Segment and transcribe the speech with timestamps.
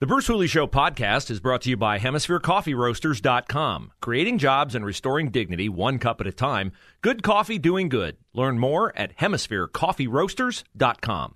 [0.00, 3.90] The Bruce Hooley Show podcast is brought to you by HemisphereCoffeeRoasters.com.
[4.00, 6.70] Creating jobs and restoring dignity one cup at a time.
[7.00, 8.16] Good coffee doing good.
[8.32, 11.34] Learn more at HemisphereCoffeeRoasters.com.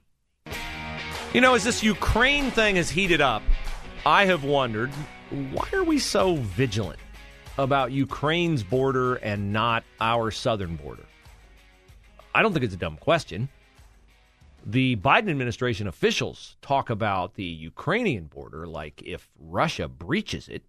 [1.35, 3.43] You know, as this Ukraine thing has heated up,
[4.07, 4.93] I have wondered
[5.51, 7.01] why are we so vigilant
[7.59, 11.03] about Ukraine's border and not our southern border?
[12.33, 13.49] I don't think it's a dumb question.
[14.65, 20.63] The Biden administration officials talk about the Ukrainian border like if Russia breaches it,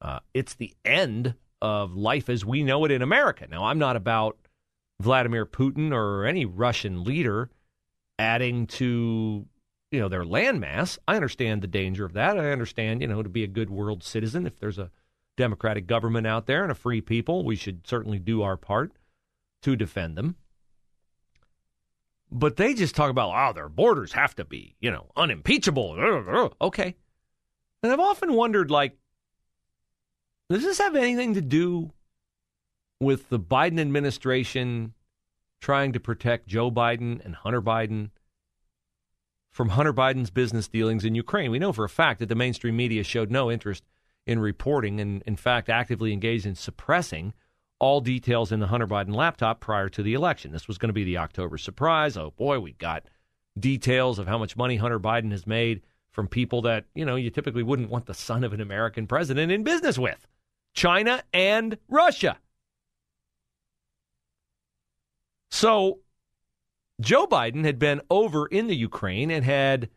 [0.00, 3.46] uh, it's the end of life as we know it in America.
[3.48, 4.36] Now, I'm not about
[5.00, 7.50] Vladimir Putin or any Russian leader
[8.18, 9.46] adding to
[9.90, 10.98] you know their landmass.
[11.06, 12.38] I understand the danger of that.
[12.38, 14.90] I understand you know to be a good world citizen if there's a
[15.36, 18.92] democratic government out there and a free people, we should certainly do our part
[19.62, 20.36] to defend them.
[22.30, 26.52] But they just talk about, oh, their borders have to be, you know, unimpeachable.
[26.60, 26.94] Okay.
[27.82, 28.96] And I've often wondered, like,
[30.50, 31.92] does this have anything to do
[33.00, 34.94] with the Biden administration
[35.60, 38.10] trying to protect Joe Biden and Hunter Biden
[39.50, 41.50] from Hunter Biden's business dealings in Ukraine?
[41.50, 43.84] We know for a fact that the mainstream media showed no interest
[44.26, 47.32] in reporting and, in fact, actively engaged in suppressing
[47.78, 50.52] all details in the Hunter Biden laptop prior to the election.
[50.52, 52.16] This was going to be the October surprise.
[52.16, 53.04] Oh boy, we got
[53.58, 57.30] details of how much money Hunter Biden has made from people that, you know, you
[57.30, 60.26] typically wouldn't want the son of an American president in business with
[60.74, 62.38] China and Russia.
[65.50, 66.00] So
[67.00, 69.88] Joe Biden had been over in the Ukraine and had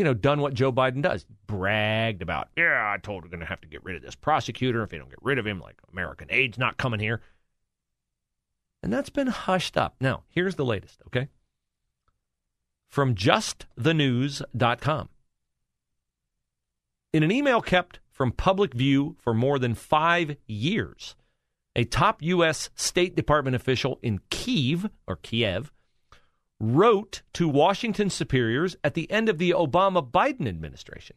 [0.00, 3.46] you know, done what Joe Biden does, bragged about, yeah, I told we're going to
[3.46, 4.82] have to get rid of this prosecutor.
[4.82, 7.20] If they don't get rid of him, like American aid's not coming here.
[8.82, 9.96] And that's been hushed up.
[10.00, 11.28] Now, here's the latest, okay?
[12.88, 15.08] From justthenews.com.
[17.12, 21.14] In an email kept from public view for more than five years,
[21.76, 22.70] a top U.S.
[22.74, 25.70] State Department official in Kiev, or Kiev,
[26.60, 31.16] wrote to Washington superiors at the end of the Obama Biden administration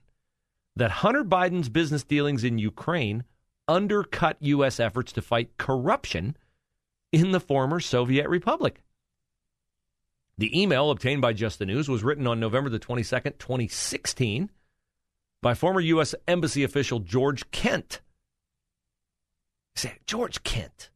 [0.76, 3.26] that Hunter Biden's business dealings in Ukraine
[3.68, 4.80] undercut U.S.
[4.80, 6.36] efforts to fight corruption
[7.12, 8.82] in the former Soviet Republic.
[10.38, 14.50] The email obtained by Just the News was written on November the 22nd, 2016,
[15.42, 16.16] by former U.S.
[16.28, 18.02] Embassy official George Kent.
[19.76, 20.90] say, George Kent.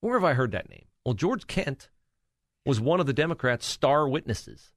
[0.00, 0.84] Where have I heard that name?
[1.04, 1.88] Well, George Kent
[2.64, 4.72] was one of the Democrats' star witnesses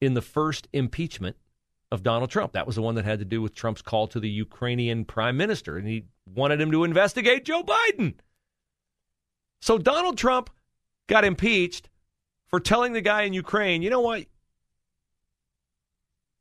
[0.00, 1.36] in the first impeachment
[1.90, 2.52] of Donald Trump.
[2.52, 5.36] That was the one that had to do with Trump's call to the Ukrainian prime
[5.36, 8.14] minister, and he wanted him to investigate Joe Biden.
[9.60, 10.50] So Donald Trump
[11.06, 11.88] got impeached
[12.46, 14.26] for telling the guy in Ukraine, you know what?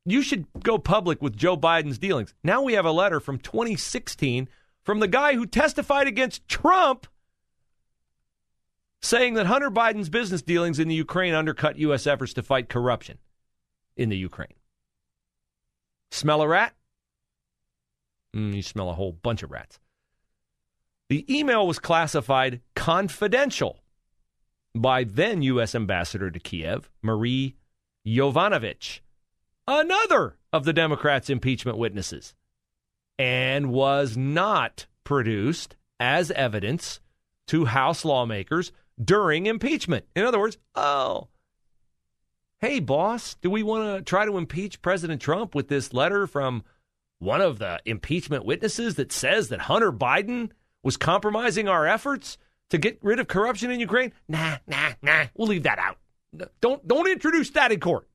[0.06, 2.34] You should go public with Joe Biden's dealings.
[2.44, 4.48] Now we have a letter from 2016
[4.84, 7.08] from the guy who testified against Trump
[9.06, 12.08] saying that Hunter Biden's business dealings in the Ukraine undercut U.S.
[12.08, 13.20] efforts to fight corruption
[13.96, 14.56] in the Ukraine.
[16.12, 16.74] Smell a rat?
[18.36, 19.80] Mm, you smell a whole bunch of rats.
[21.10, 23.80] The email was classified confidential
[24.74, 25.76] by then U.S.
[25.76, 27.56] Ambassador to Kiev, Marie
[28.06, 29.02] Yovanovitch,
[29.68, 32.34] another of the Democrats' impeachment witnesses,
[33.20, 37.00] and was not produced as evidence
[37.48, 38.72] to House lawmakers
[39.04, 40.06] during impeachment.
[40.16, 41.28] In other words, oh,
[42.60, 46.64] hey, boss, do we want to try to impeach President Trump with this letter from
[47.20, 50.52] one of the impeachment witnesses that says that Hunter Biden
[50.84, 52.38] was compromising our efforts
[52.70, 54.14] to get rid of corruption in Ukraine?
[54.28, 55.26] Nah, nah, nah.
[55.36, 55.98] We'll leave that out.
[56.62, 58.08] Don't don't introduce that in court.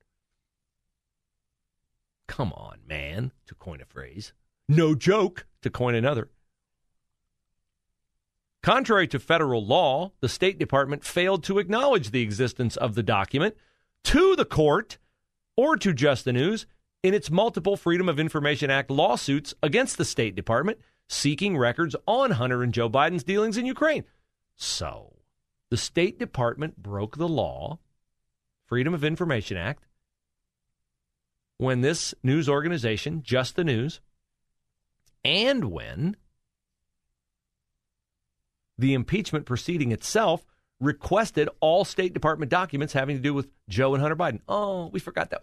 [2.28, 4.32] Come on, man, to coin a phrase.
[4.68, 6.28] No joke, to coin another.
[8.62, 13.56] Contrary to federal law, the State Department failed to acknowledge the existence of the document
[14.04, 14.98] to the court
[15.56, 16.66] or to Just the News
[17.02, 20.78] in its multiple Freedom of Information Act lawsuits against the State Department
[21.08, 24.04] seeking records on Hunter and Joe Biden's dealings in Ukraine.
[24.56, 25.16] So,
[25.70, 27.78] the State Department broke the law,
[28.66, 29.86] Freedom of Information Act,
[31.56, 34.00] when this news organization, Just the News,
[35.24, 36.16] and when
[38.80, 40.46] the impeachment proceeding itself
[40.80, 44.40] requested all State Department documents having to do with Joe and Hunter Biden.
[44.48, 45.42] Oh, we forgot that.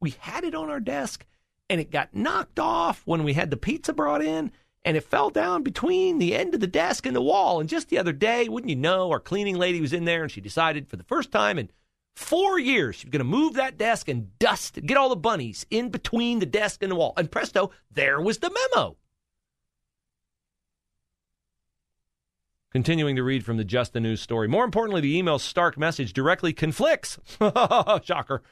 [0.00, 1.24] We had it on our desk
[1.68, 4.52] and it got knocked off when we had the pizza brought in
[4.84, 7.60] and it fell down between the end of the desk and the wall.
[7.60, 10.30] And just the other day, wouldn't you know, our cleaning lady was in there and
[10.30, 11.70] she decided for the first time in
[12.14, 15.64] four years she was going to move that desk and dust, get all the bunnies
[15.70, 17.14] in between the desk and the wall.
[17.16, 18.96] And presto, there was the memo.
[22.72, 24.46] Continuing to read from the Just the News story.
[24.46, 27.18] More importantly, the email's stark message directly conflicts.
[28.04, 28.42] Shocker.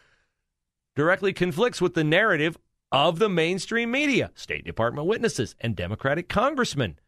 [0.97, 2.59] Directly conflicts with the narrative
[2.91, 6.99] of the mainstream media, State Department witnesses, and Democratic congressmen,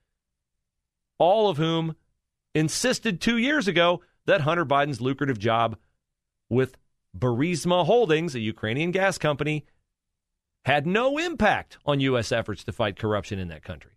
[1.19, 1.97] all of whom
[2.55, 5.77] insisted two years ago that Hunter Biden's lucrative job
[6.49, 6.77] with
[7.19, 9.65] Burisma Holdings, a Ukrainian gas company,
[10.65, 12.31] had no impact on U.S.
[12.31, 13.93] efforts to fight corruption in that country.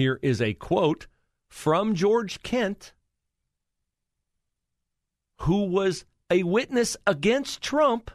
[0.00, 1.08] Here is a quote
[1.50, 2.94] from George Kent,
[5.40, 8.10] who was a witness against Trump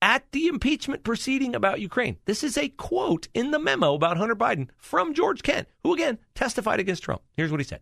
[0.00, 2.18] at the impeachment proceeding about Ukraine.
[2.24, 6.20] This is a quote in the memo about Hunter Biden from George Kent, who again
[6.36, 7.22] testified against Trump.
[7.36, 7.80] Here's what he said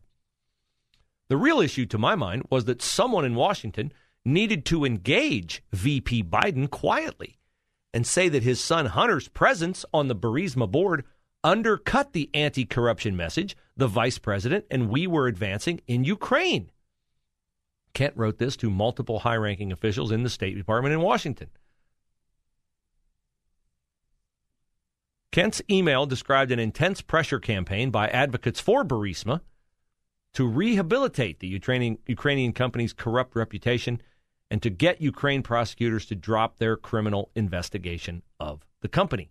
[1.29, 3.93] The real issue, to my mind, was that someone in Washington
[4.25, 7.39] needed to engage VP Biden quietly
[7.93, 11.05] and say that his son Hunter's presence on the Burisma board
[11.43, 16.71] undercut the anti corruption message the vice president and we were advancing in Ukraine.
[17.95, 21.49] Kent wrote this to multiple high ranking officials in the State Department in Washington.
[25.33, 29.41] Kent's email described an intense pressure campaign by advocates for Burisma
[30.35, 34.01] to rehabilitate the Ukrainian, Ukrainian company's corrupt reputation
[34.51, 39.31] and to get Ukraine prosecutors to drop their criminal investigation of the company.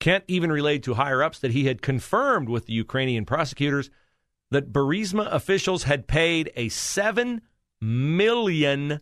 [0.00, 3.90] Kent even relayed to higher ups that he had confirmed with the Ukrainian prosecutors
[4.50, 7.40] that Burisma officials had paid a $7
[7.80, 9.00] million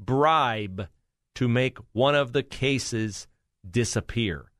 [0.00, 0.88] bribe
[1.34, 3.26] to make one of the cases
[3.68, 4.50] disappear.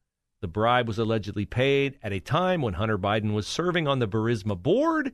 [0.42, 4.08] The bribe was allegedly paid at a time when Hunter Biden was serving on the
[4.08, 5.12] Burisma board,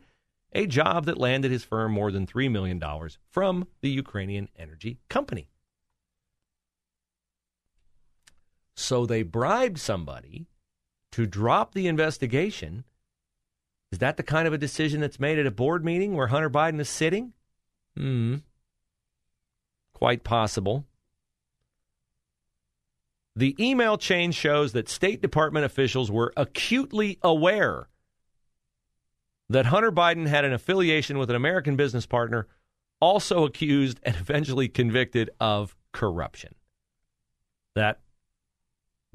[0.52, 2.80] a job that landed his firm more than $3 million
[3.28, 5.50] from the Ukrainian energy company.
[8.76, 10.46] So they bribed somebody
[11.12, 12.84] to drop the investigation.
[13.90, 16.50] Is that the kind of a decision that's made at a board meeting where Hunter
[16.50, 17.32] Biden is sitting?
[17.96, 18.36] Hmm.
[19.94, 20.84] Quite possible.
[23.34, 27.88] The email chain shows that State Department officials were acutely aware
[29.48, 32.46] that Hunter Biden had an affiliation with an American business partner,
[33.00, 36.54] also accused and eventually convicted of corruption.
[37.74, 38.00] That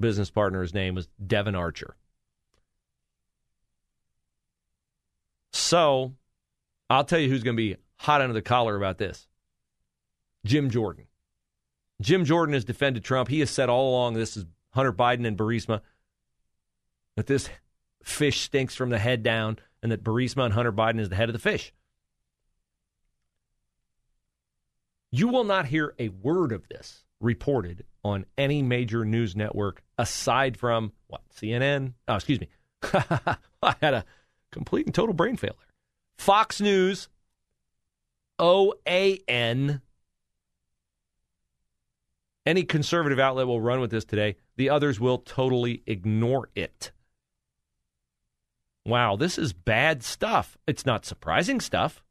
[0.02, 1.96] business partner's name was Devon Archer.
[5.54, 6.12] So
[6.90, 9.26] I'll tell you who's going to be hot under the collar about this
[10.44, 11.06] Jim Jordan.
[12.02, 13.28] Jim Jordan has defended Trump.
[13.30, 15.80] He has said all along this is Hunter Biden and Burisma,
[17.16, 17.48] that this
[18.02, 21.28] fish stinks from the head down, and that Burisma and Hunter Biden is the head
[21.28, 21.72] of the fish.
[25.10, 30.56] You will not hear a word of this reported on any major news network aside
[30.56, 31.94] from what CNN.
[32.08, 32.48] Oh, excuse me.
[33.62, 34.04] I had a
[34.50, 35.56] complete and total brain failure.
[36.18, 37.08] Fox News,
[38.38, 39.80] OAN.
[42.44, 44.36] Any conservative outlet will run with this today.
[44.56, 46.90] The others will totally ignore it.
[48.84, 50.58] Wow, this is bad stuff.
[50.66, 52.02] It's not surprising stuff.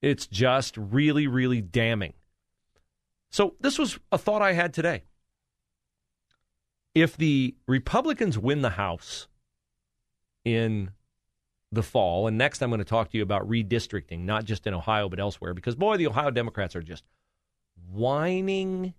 [0.00, 2.14] It's just really, really damning.
[3.32, 5.04] So, this was a thought I had today.
[6.94, 9.26] If the Republicans win the House
[10.44, 10.90] in
[11.72, 14.74] the fall, and next I'm going to talk to you about redistricting, not just in
[14.74, 17.04] Ohio, but elsewhere, because boy, the Ohio Democrats are just
[17.90, 18.92] whining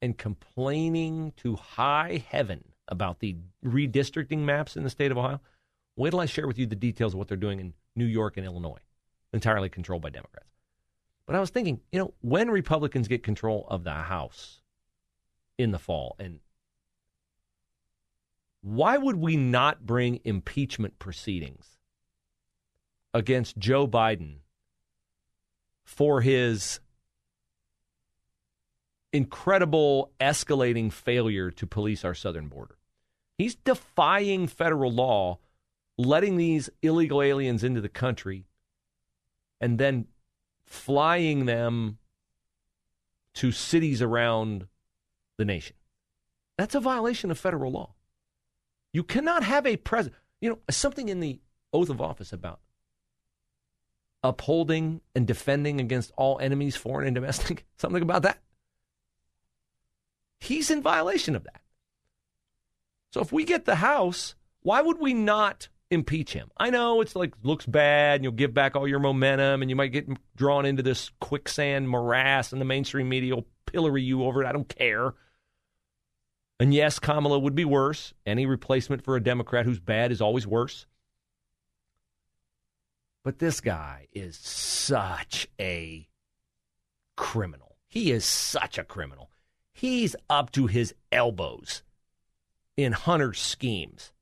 [0.00, 5.42] and complaining to high heaven about the redistricting maps in the state of Ohio.
[5.94, 8.38] Wait till I share with you the details of what they're doing in New York
[8.38, 8.80] and Illinois,
[9.34, 10.53] entirely controlled by Democrats.
[11.26, 14.60] But I was thinking, you know, when Republicans get control of the House
[15.56, 16.40] in the fall, and
[18.60, 21.78] why would we not bring impeachment proceedings
[23.12, 24.38] against Joe Biden
[25.84, 26.80] for his
[29.12, 32.76] incredible escalating failure to police our southern border?
[33.38, 35.38] He's defying federal law,
[35.96, 38.46] letting these illegal aliens into the country,
[39.60, 40.06] and then
[40.66, 41.98] flying them
[43.34, 44.66] to cities around
[45.36, 45.76] the nation.
[46.56, 47.94] That's a violation of federal law.
[48.92, 51.40] You cannot have a president, you know, something in the
[51.72, 52.60] oath of office about
[54.22, 58.38] upholding and defending against all enemies, foreign and domestic, something about that.
[60.40, 61.60] He's in violation of that.
[63.10, 66.50] So if we get the House, why would we not impeach him?
[66.56, 69.76] I know it's like looks bad and you'll give back all your momentum and you
[69.76, 74.42] might get drawn into this quicksand morass and the mainstream media will pillory you over
[74.42, 74.46] it.
[74.46, 75.14] I don't care.
[76.60, 78.14] And yes, Kamala would be worse.
[78.26, 80.86] Any replacement for a Democrat who's bad is always worse.
[83.24, 86.06] But this guy is such a
[87.16, 87.76] criminal.
[87.88, 89.30] He is such a criminal.
[89.72, 91.82] He's up to his elbows
[92.76, 94.12] in Hunter's schemes.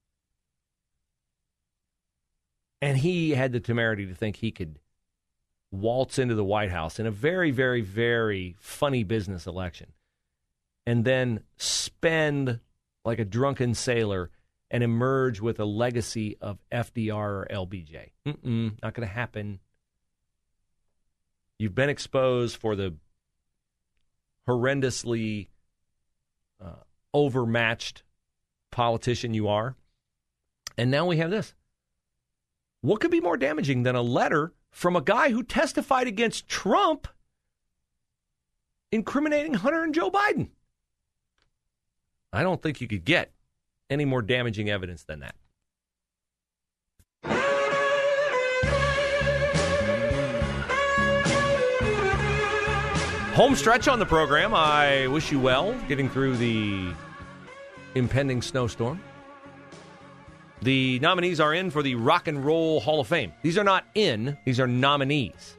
[2.82, 4.80] And he had the temerity to think he could
[5.70, 9.92] waltz into the White House in a very, very, very funny business election
[10.84, 12.60] and then spend
[13.04, 14.30] like a drunken sailor
[14.70, 18.10] and emerge with a legacy of FDR or LBJ.
[18.26, 19.60] Mm-mm, not going to happen.
[21.58, 22.94] You've been exposed for the
[24.48, 25.48] horrendously
[26.60, 26.82] uh,
[27.14, 28.02] overmatched
[28.72, 29.76] politician you are.
[30.76, 31.54] And now we have this.
[32.82, 37.06] What could be more damaging than a letter from a guy who testified against Trump
[38.90, 40.48] incriminating Hunter and Joe Biden?
[42.32, 43.30] I don't think you could get
[43.88, 45.36] any more damaging evidence than that.
[53.34, 54.52] Home stretch on the program.
[54.54, 56.92] I wish you well getting through the
[57.94, 59.00] impending snowstorm.
[60.62, 63.32] The nominees are in for the Rock and Roll Hall of Fame.
[63.42, 65.56] These are not in, these are nominees.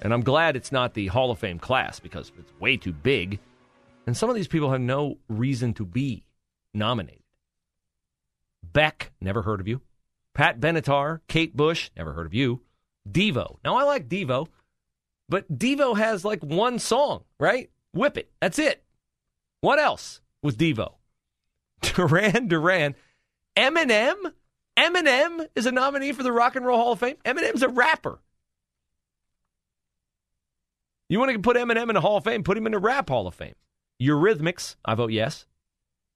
[0.00, 3.38] And I'm glad it's not the Hall of Fame class because it's way too big.
[4.06, 6.24] And some of these people have no reason to be
[6.72, 7.24] nominated.
[8.62, 9.82] Beck, never heard of you.
[10.32, 12.62] Pat Benatar, Kate Bush, never heard of you.
[13.06, 13.58] Devo.
[13.64, 14.48] Now, I like Devo,
[15.28, 17.68] but Devo has like one song, right?
[17.92, 18.30] Whip it.
[18.40, 18.82] That's it.
[19.60, 20.94] What else was Devo?
[21.82, 22.94] Duran Duran.
[23.56, 24.32] Eminem?
[24.76, 27.16] Eminem is a nominee for the Rock and Roll Hall of Fame.
[27.24, 28.20] Eminem's a rapper.
[31.08, 32.42] You want to put Eminem in the Hall of Fame?
[32.42, 33.54] Put him in the Rap Hall of Fame.
[34.02, 35.46] Eurythmics, I vote yes.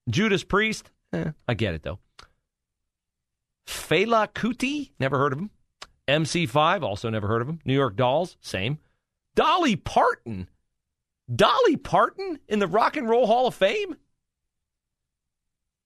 [0.08, 1.98] Judas Priest, eh, I get it though.
[3.66, 5.50] Fela Kuti, never heard of him.
[6.08, 7.60] MC5, also never heard of him.
[7.64, 8.78] New York Dolls, same.
[9.36, 10.48] Dolly Parton,
[11.34, 13.96] Dolly Parton in the Rock and Roll Hall of Fame.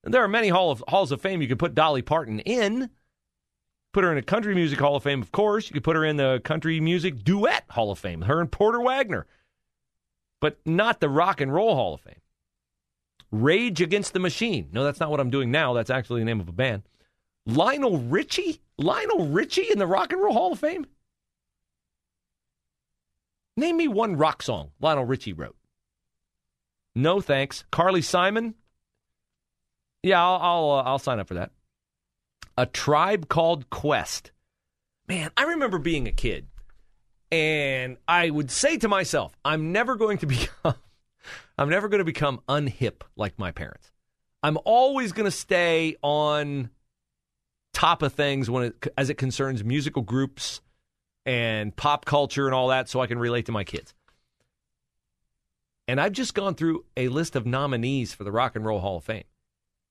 [0.04, 2.90] And there are many hall of, halls of fame you could put Dolly Parton in.
[3.92, 5.68] Put her in a country music hall of fame, of course.
[5.68, 8.22] You could put her in the country music duet hall of fame.
[8.22, 9.26] Her and Porter Wagoner,
[10.40, 12.20] but not the Rock and Roll Hall of Fame.
[13.30, 14.68] Rage Against the Machine.
[14.72, 15.72] No, that's not what I'm doing now.
[15.72, 16.82] That's actually the name of a band.
[17.46, 18.60] Lionel Richie?
[18.76, 20.86] Lionel Richie in the Rock and Roll Hall of Fame?
[23.56, 25.56] Name me one rock song Lionel Richie wrote.
[26.96, 27.64] No thanks.
[27.70, 28.54] Carly Simon?
[30.04, 31.50] Yeah, I'll I'll, uh, I'll sign up for that.
[32.58, 34.32] A Tribe Called Quest.
[35.08, 36.46] Man, I remember being a kid
[37.32, 40.74] and I would say to myself, I'm never going to become
[41.56, 43.90] I'm never going to become unhip like my parents.
[44.42, 46.68] I'm always going to stay on
[47.72, 50.60] top of things when it, as it concerns musical groups
[51.24, 53.94] and pop culture and all that so I can relate to my kids.
[55.88, 58.98] And I've just gone through a list of nominees for the Rock and Roll Hall
[58.98, 59.24] of Fame.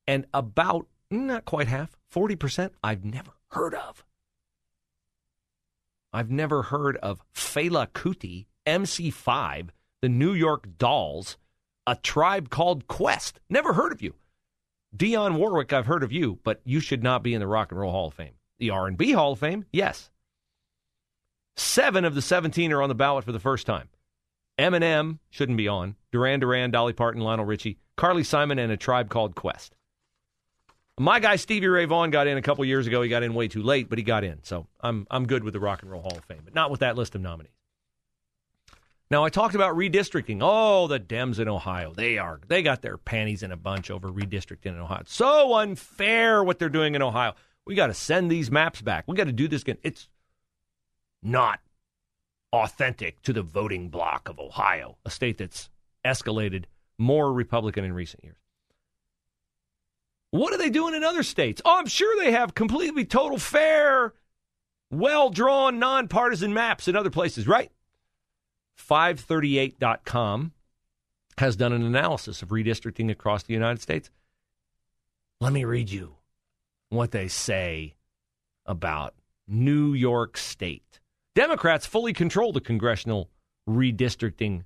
[0.07, 4.03] And about mm, not quite half, 40% I've never heard of.
[6.11, 9.69] I've never heard of Fela Kuti, MC5,
[10.01, 11.37] the New York Dolls,
[11.87, 13.39] a tribe called Quest.
[13.49, 14.13] Never heard of you.
[14.95, 17.79] Dionne Warwick, I've heard of you, but you should not be in the Rock and
[17.79, 18.33] Roll Hall of Fame.
[18.59, 20.11] The R&B Hall of Fame, yes.
[21.55, 23.89] Seven of the 17 are on the ballot for the first time.
[24.59, 25.95] Eminem shouldn't be on.
[26.11, 29.75] Duran Duran, Dolly Parton, Lionel Richie, Carly Simon, and a tribe called Quest.
[30.99, 33.01] My guy Stevie Ray Vaughan got in a couple years ago.
[33.01, 34.43] He got in way too late, but he got in.
[34.43, 36.81] So I'm I'm good with the Rock and Roll Hall of Fame, but not with
[36.81, 37.51] that list of nominees.
[39.09, 40.39] Now I talked about redistricting.
[40.41, 41.93] Oh, the Dems in Ohio.
[41.93, 45.01] They are they got their panties in a bunch over redistricting in Ohio.
[45.01, 47.33] It's so unfair what they're doing in Ohio.
[47.65, 49.05] We got to send these maps back.
[49.07, 49.77] We got to do this again.
[49.83, 50.09] It's
[51.23, 51.59] not
[52.51, 55.69] authentic to the voting bloc of Ohio, a state that's
[56.05, 56.65] escalated
[56.97, 58.42] more Republican in recent years.
[60.33, 61.61] What are they doing in other states?
[61.63, 64.15] Oh, I'm sure they have completely total fair,
[64.89, 67.71] well drawn, nonpartisan maps in other places, right?
[68.75, 70.53] 538.com
[71.37, 74.09] has done an analysis of redistricting across the United States.
[75.39, 76.15] Let me read you
[76.89, 77.93] what they say
[78.65, 79.13] about
[79.47, 80.99] New York State.
[81.35, 83.29] Democrats fully control the congressional
[83.69, 84.63] redistricting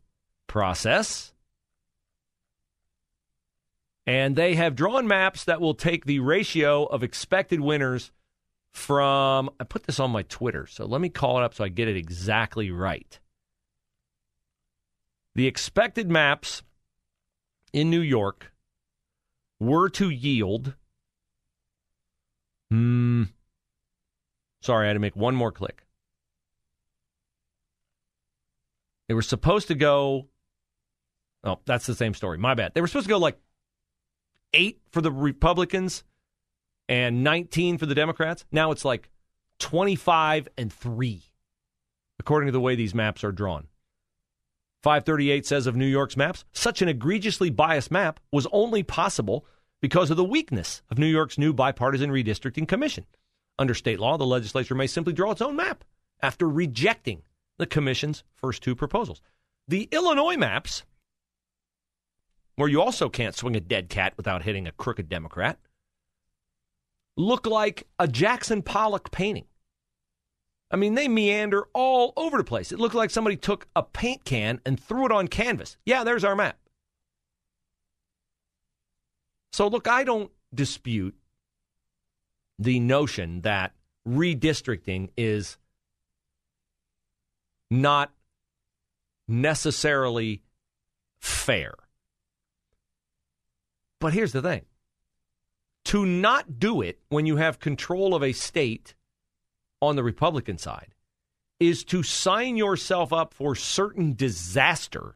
[0.47, 1.33] process.
[4.07, 8.11] And they have drawn maps that will take the ratio of expected winners
[8.71, 11.67] from, I put this on my Twitter, so let me call it up so I
[11.67, 13.19] get it exactly right.
[15.35, 16.63] The expected maps
[17.73, 18.53] in New York
[19.59, 20.73] were to yield.
[22.71, 23.23] Hmm.
[24.61, 25.85] Sorry, I had to make one more click.
[29.07, 30.27] They were supposed to go.
[31.43, 32.37] Oh, that's the same story.
[32.37, 32.73] My bad.
[32.73, 33.37] They were supposed to go like
[34.57, 36.03] eight for the Republicans
[36.89, 38.43] and 19 for the Democrats.
[38.51, 39.09] Now it's like
[39.59, 41.21] 25 and 3,
[42.19, 43.67] according to the way these maps are drawn.
[44.83, 49.45] 538 says of New York's maps, such an egregiously biased map was only possible
[49.81, 53.05] because of the weakness of New York's new bipartisan redistricting commission.
[53.59, 55.83] Under state law, the legislature may simply draw its own map
[56.21, 57.23] after rejecting
[57.57, 59.21] the commission's first two proposals.
[59.67, 60.83] The Illinois maps,
[62.57, 65.59] where you also can't swing a dead cat without hitting a crooked Democrat,
[67.15, 69.45] look like a Jackson Pollock painting.
[70.69, 72.71] I mean, they meander all over the place.
[72.71, 75.77] It looked like somebody took a paint can and threw it on canvas.
[75.85, 76.57] Yeah, there's our map.
[79.53, 81.15] So, look, I don't dispute
[82.59, 83.73] the notion that
[84.07, 85.57] redistricting is
[87.69, 88.11] not
[89.27, 90.41] necessarily
[91.19, 91.75] fair.
[93.99, 94.65] But here's the thing
[95.85, 98.95] to not do it when you have control of a state
[99.81, 100.93] on the Republican side
[101.59, 105.15] is to sign yourself up for certain disaster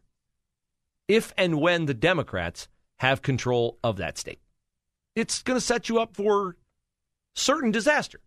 [1.08, 2.68] if and when the Democrats
[3.00, 4.40] have control of that state.
[5.16, 6.56] It's going to set you up for
[7.36, 8.22] certain disaster.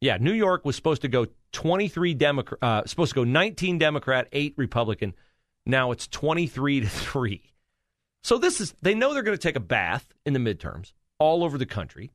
[0.00, 4.28] Yeah, New York was supposed to go 23 Democrat, uh, supposed to go 19 Democrat,
[4.32, 5.14] 8 Republican.
[5.66, 7.53] Now it's 23 to 3.
[8.24, 11.44] So this is they know they're going to take a bath in the midterms all
[11.44, 12.10] over the country.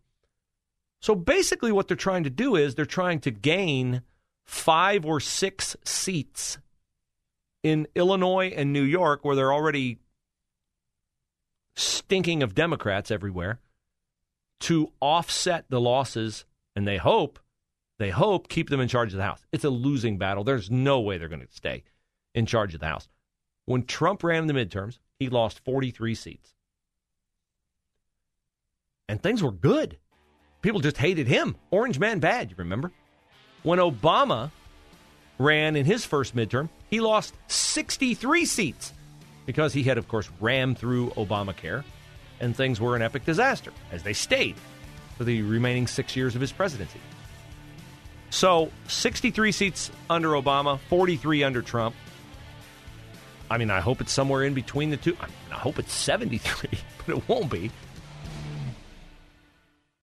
[1.02, 4.02] So basically what they're trying to do is they're trying to gain
[4.45, 6.58] 5 or 6 seats
[7.63, 10.00] in Illinois and New York where they're already
[11.76, 13.60] stinking of Democrats everywhere
[14.62, 16.43] to offset the losses,
[16.76, 17.39] and they hope,
[17.98, 19.45] they hope, keep them in charge of the House.
[19.54, 20.43] It's a losing battle.
[20.43, 21.84] There's no way they're going to stay
[22.36, 23.08] in charge of the House.
[23.70, 26.56] When Trump ran in the midterms, he lost 43 seats.
[29.08, 30.00] And things were good.
[30.64, 31.56] People just hated him.
[31.70, 32.92] Orange man bad, you remember?
[33.62, 34.50] When Obama
[35.38, 38.92] ran in his first midterm, he lost 63 seats
[39.46, 41.84] because he had, of course, rammed through Obamacare
[42.40, 44.56] and things were an epic disaster, as they stayed
[45.16, 47.00] for the remaining six years of his presidency.
[48.32, 51.94] So, 63 seats under Obama, 43 under Trump.
[53.52, 55.18] I mean, I hope it's somewhere in between the two.
[55.20, 56.70] I, hope it's 73,
[57.06, 57.72] but it won't be.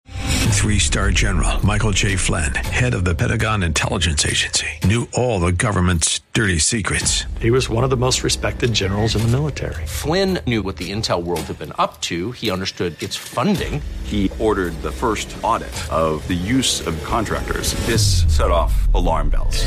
[0.07, 2.17] Three star general Michael J.
[2.17, 7.25] Flynn, head of the Pentagon Intelligence Agency, knew all the government's dirty secrets.
[7.39, 9.85] He was one of the most respected generals in the military.
[9.85, 13.83] Flynn knew what the intel world had been up to, he understood its funding.
[14.05, 17.75] He ordered the first audit of the use of contractors.
[17.87, 19.67] This set off alarm bells.